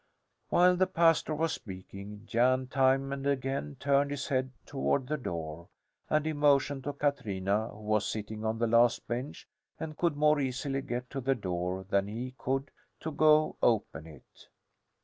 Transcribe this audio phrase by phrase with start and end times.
[0.49, 5.67] While the pastor was speaking Jan time and again turned his head toward the door
[6.09, 9.47] and he motioned to Katrina, who was sitting on the last bench
[9.79, 14.47] and could more easily get to the door than he could, to go open it.